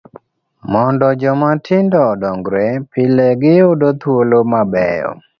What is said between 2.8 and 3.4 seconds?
pile